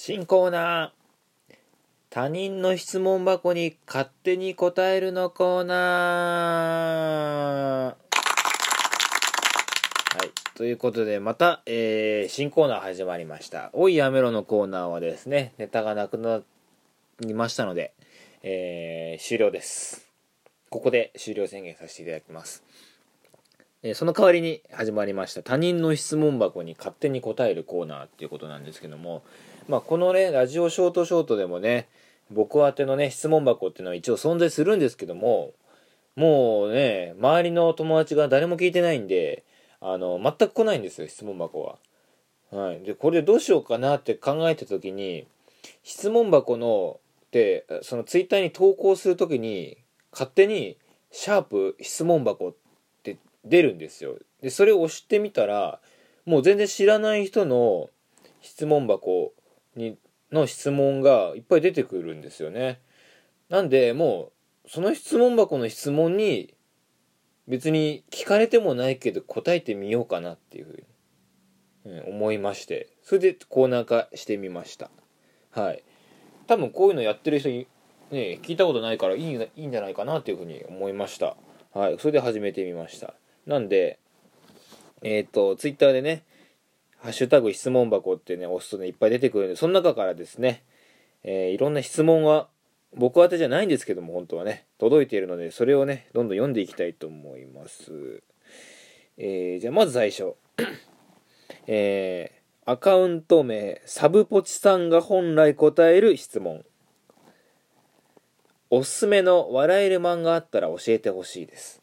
[0.00, 1.56] 新コーナー。
[2.08, 7.88] 他人の質問箱に勝手に答えるのコーナー。
[7.88, 7.96] は
[10.24, 16.42] いということでまた、えー新コーナー始まりました「おいやめろ」のコーナーはですねネタがなくな
[17.18, 17.92] りましたので、
[18.44, 20.06] えー終了です。
[20.70, 22.62] ここで終了宣言させていただきます。
[23.82, 29.22] えその代わりに始まりました他人の質問箱に勝手に答えるコーナーっていうことなんですけども、
[29.68, 31.88] まあ、このねラジオショートショートでもね
[32.30, 35.52] 僕宛てのね質問箱っていうのは一応存在するんですけども
[36.16, 39.44] もうね周りの友達が誰も聞いてないんで
[39.80, 41.78] あの全く来ないんですよ質問箱は。
[42.50, 45.26] はい、でこれどうしようかなって考えた時に
[45.84, 46.98] 質問箱の
[47.30, 49.76] でそのツイッターに投稿する時に
[50.10, 50.78] 勝手に
[51.12, 52.67] 「シャープ質問箱」って
[53.48, 54.16] 出るんですよ。
[54.42, 55.80] でそれを押してみたら
[56.24, 57.90] もう全然知らない人の
[58.40, 59.32] 質問箱
[59.76, 59.96] に
[60.30, 62.80] の質問がいっぱい出てくるんですよね。
[63.48, 64.32] なんでも
[64.66, 66.54] うその質問箱の質問に
[67.46, 70.88] 別に聞かれてもないけど答えてみようかなっていうふうに、うん
[72.08, 72.90] 思いまして。
[73.02, 74.90] それでコーナー化してみました。
[75.52, 75.82] はい。
[76.46, 77.66] 多分こういうのやってる人い
[78.10, 81.36] ね聞いたことないからいいいいんじゃないかなっていうふうに思いました。
[81.72, 81.98] はい。
[81.98, 83.14] それで始めてみました。
[83.48, 83.98] なんで
[85.02, 86.22] えっ、とツイッターでね
[86.98, 90.62] 「ハッシュタグ質問箱」ってね押すとねいっぱい出てくるんでその中からですね、
[91.24, 92.48] えーいろんな質問は
[92.94, 98.22] 僕宛てじゃないんですけども本当はね届いているのでそれをねどんどん読んでいきたいと思います。
[99.16, 100.34] えーじゃあまず最初。
[101.66, 102.38] えー
[102.70, 106.66] アカウント名サブポチさんが本来答える質問。
[108.68, 111.80] おすすめの笑える漫画あったら教えてほしいです。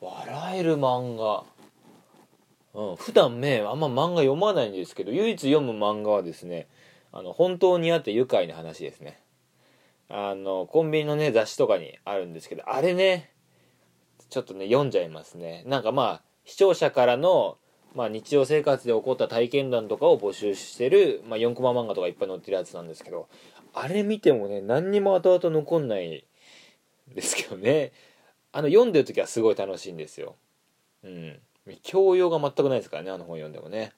[0.00, 1.44] 笑える漫画。
[2.74, 2.96] うん。
[2.96, 6.68] 普段ねあんま漫画読まないんですけど唯一読む漫画はですね
[7.12, 9.20] あの本当にあって愉快な話ですね。
[10.08, 13.30] あのコンビニのね雑誌とかにあるんですけどあれね
[14.28, 15.64] ちょっとね読んじゃいますね。
[15.66, 17.56] なんかまあ視聴者からの、
[17.94, 23.28] まあ、日常生活で起こった体験談とかを募集してる、まあ、4コマ漫画とかいっぱい載ってるやつなんですけど
[23.72, 26.26] あれ見てもね何にも後々残んない
[27.14, 27.92] ですけどね。
[28.56, 30.36] あの読んでる時はすごい楽しいんですよ。
[31.02, 31.40] うん。
[31.82, 33.92] 教養が全くないですからねあの本読んでもね。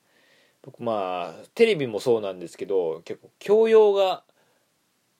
[0.62, 4.24] 僕まあテレビもそうなんですけど結構教養が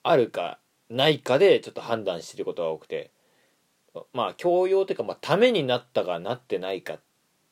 [0.03, 0.59] あるか
[0.89, 3.11] ないかでちょっと判断してることが多くて。
[4.13, 6.99] まあ教養というか、まあ、ためになったかなってないか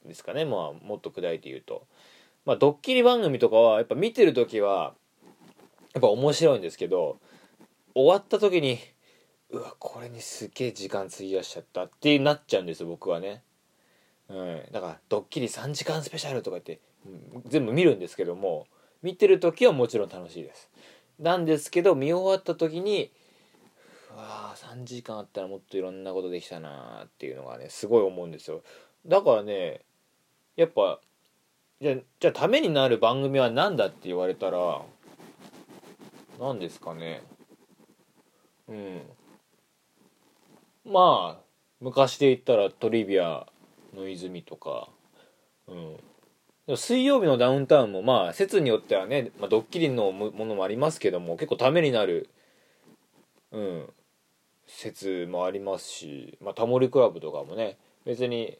[0.04, 0.44] ですかね。
[0.44, 1.86] まあもっと砕いて言うと。
[2.46, 4.94] まあドッキリ番組とかはやっぱ見てる時は
[5.94, 7.18] やっぱ面白いんですけど
[7.94, 8.78] 終わった時に
[9.54, 13.42] うわこれにすげえ時間費やしちゃったってなっちゃうんです僕はね。
[14.28, 16.80] うん、だから「ドッキリ3時間スペシャル」とか言って
[17.46, 18.66] 全部見るんですけども
[19.02, 20.70] 見てる時はもちろん楽しいです。
[21.20, 23.12] なんですけど見終わった時に
[24.12, 28.62] うわ3時間あったらもっといろんなことできたなーっていうのがねすごい思うんですよ。
[29.06, 29.82] だからね
[30.56, 31.00] やっぱ
[31.80, 34.82] じゃじゃあためになる番組は何だって言われたら
[36.40, 37.22] 何ですかね。
[38.66, 39.02] うん。
[40.84, 41.44] まあ
[41.80, 43.46] 昔で言ったらトリビア
[43.94, 44.88] の泉とか。
[45.68, 45.96] うん。
[46.66, 52.30] でも水曜日のダウンタウンもまあ説によってはね、まあ、ドッキリのものもありますけども結構ためになる
[53.52, 53.92] うん
[54.66, 58.58] 説もありますし、まあ、タモリクラブとかもね別に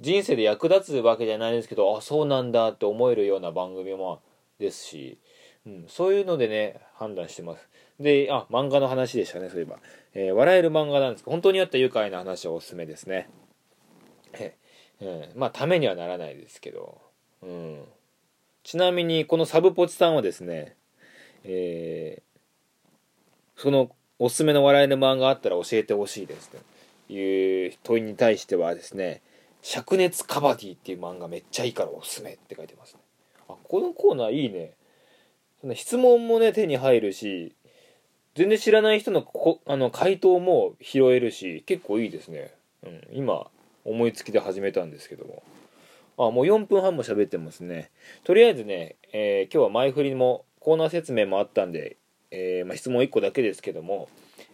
[0.00, 4.20] 人生で役立つわけじゃないですけどあそうなんだって思えるような番組も
[4.58, 5.18] ですし、
[5.66, 7.68] うん、そういうのでね判断してます。
[7.98, 9.78] であ漫画の話でしたねそういえば、
[10.14, 13.28] えー笑える漫画なんですけど本当にあった愉快な話はおすすめですね。
[14.34, 14.56] え
[15.00, 17.00] えまあためにはならないですけど、
[17.42, 17.84] うん、
[18.62, 20.76] ちなみにこのサブポチさんはですね、
[21.44, 22.30] えー
[23.56, 26.48] そのおすすめの笑える漫画あったら教えてほしいです。
[26.48, 29.20] という問いに対してはですね
[29.62, 33.00] 「灼熱カバディ」っていう漫画めっちゃいいからおすすめって書いてますね。
[33.48, 34.72] あこのコーナーいいね。
[35.60, 37.54] その質問もね手に入るし
[38.34, 42.54] 全然知らない人のこあの回答も拾えるし結構いいですね、
[42.84, 43.46] うん、今
[43.84, 45.42] 思いつきで始めたんですけども。
[46.18, 47.90] あもう4分半も喋ってますね。
[48.24, 51.96] とりあえずね、えー今日は前振りもコーナー説明もあったんで、
[52.30, 54.10] えーまあ、質問1個だけですけども、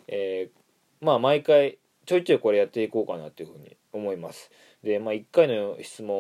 [0.07, 4.51] えーまあ毎回ちょいちょいこれやっていこうかなというふうに思います。
[4.83, 6.17] でまあ1回の質問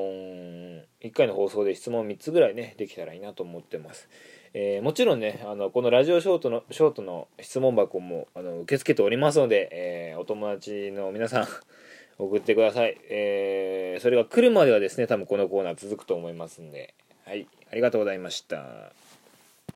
[1.02, 4.08] 1回の放送で質問3つぐらいねできたらいいなと思ってます。
[4.54, 11.46] えーもちろんねあのこのラジオショートのショートの質問箱もあの受け付けておりますので、えーお友達の皆さん
[12.18, 16.94] 送ってください、えーそれが来るまではですね多分このコーナー続くと思いますんで。
[17.24, 17.48] はい。
[17.72, 18.92] ありがとうございました。